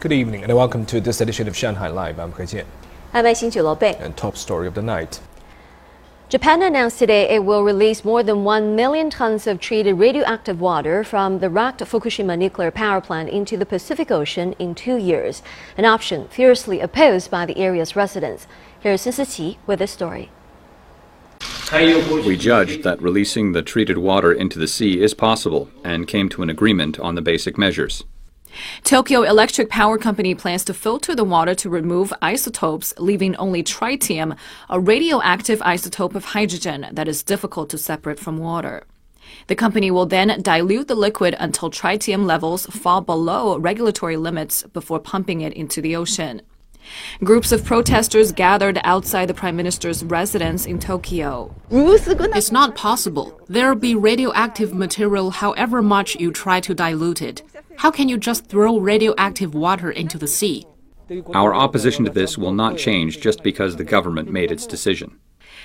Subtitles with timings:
[0.00, 2.18] Good evening and welcome to this edition of Shanghai Live.
[2.18, 2.64] I'm He Jian.
[3.12, 3.94] I'm Xin Bei.
[3.96, 5.20] And top story of the night.
[6.30, 11.04] Japan announced today it will release more than 1 million tons of treated radioactive water
[11.04, 15.42] from the wrecked Fukushima nuclear power plant into the Pacific Ocean in two years,
[15.76, 18.46] an option fiercely opposed by the area's residents.
[18.80, 20.30] Here's Sun Siqi with this story.
[21.74, 26.42] We judged that releasing the treated water into the sea is possible and came to
[26.42, 28.02] an agreement on the basic measures.
[28.84, 34.36] Tokyo Electric Power Company plans to filter the water to remove isotopes, leaving only tritium,
[34.68, 38.84] a radioactive isotope of hydrogen that is difficult to separate from water.
[39.46, 44.98] The company will then dilute the liquid until tritium levels fall below regulatory limits before
[44.98, 46.42] pumping it into the ocean.
[47.22, 51.54] Groups of protesters gathered outside the prime minister's residence in Tokyo.
[51.70, 53.38] It's not possible.
[53.48, 57.42] There'll be radioactive material however much you try to dilute it.
[57.80, 60.66] How can you just throw radioactive water into the sea?
[61.32, 65.18] Our opposition to this will not change just because the government made its decision.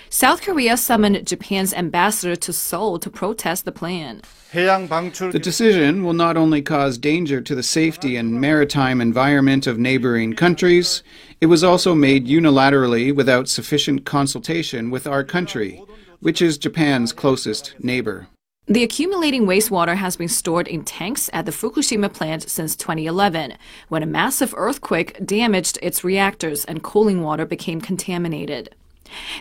[0.10, 4.22] South Korea summoned Japan's ambassador to Seoul to protest the plan.
[4.54, 10.36] The decision will not only cause danger to the safety and maritime environment of neighboring
[10.36, 11.04] countries,
[11.42, 15.84] it was also made unilaterally without sufficient consultation with our country,
[16.22, 18.30] which is Japan's closest neighbor.
[18.68, 23.54] The accumulating wastewater has been stored in tanks at the Fukushima plant since 2011,
[23.90, 28.74] when a massive earthquake damaged its reactors and cooling water became contaminated.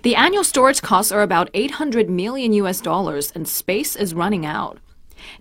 [0.03, 4.79] The annual storage costs are about 800 million US dollars and space is running out.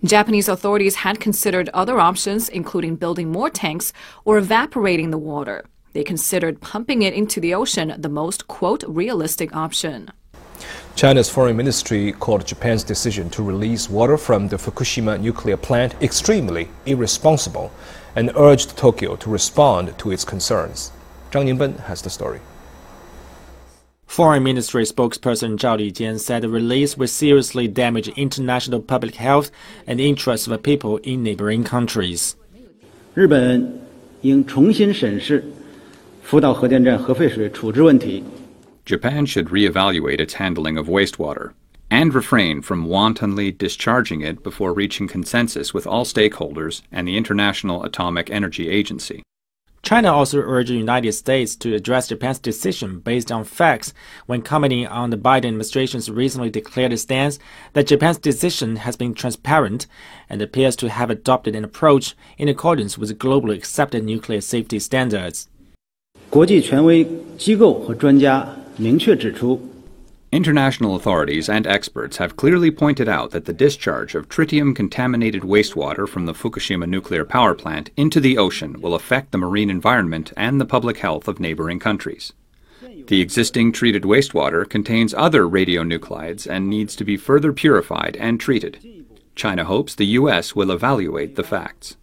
[0.02, 3.92] Japanese authorities had considered other options, including building more tanks
[4.24, 5.66] or evaporating the water.
[5.92, 10.10] They considered pumping it into the ocean the most, quote, realistic option.
[10.96, 16.68] China's foreign ministry called Japan's decision to release water from the Fukushima nuclear plant extremely
[16.86, 17.72] irresponsible
[18.14, 20.92] and urged Tokyo to respond to its concerns.
[21.32, 22.40] Zhang Ningben has the story.
[24.06, 29.50] Foreign Ministry spokesperson Zhao Lijian said the release will seriously damage international public health
[29.88, 32.36] and the interests of the people in neighboring countries.
[38.85, 41.53] Japan should reevaluate its handling of wastewater
[41.91, 47.83] and refrain from wantonly discharging it before reaching consensus with all stakeholders and the International
[47.83, 49.23] Atomic Energy Agency.
[49.81, 53.93] China also urged the United States to address Japan's decision based on facts
[54.25, 57.39] when commenting on the Biden administration's recently declared stance
[57.73, 59.87] that Japan's decision has been transparent
[60.29, 65.47] and appears to have adopted an approach in accordance with globally accepted nuclear safety standards.
[66.29, 67.07] 国际权威
[67.39, 69.60] 机构和专家 明确指出。
[70.34, 76.26] International authorities and experts have clearly pointed out that the discharge of tritium contaminated wastewater from
[76.26, 80.64] the Fukushima nuclear power plant into the ocean will affect the marine environment and the
[80.64, 82.32] public health of neighboring countries.
[83.06, 88.78] The existing treated wastewater contains other radionuclides and needs to be further purified and treated.
[89.36, 90.56] China hopes the U.S.
[90.56, 91.96] will evaluate the facts.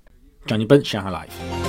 [0.46, 1.61] Johnny Bunch, Shanghai Live.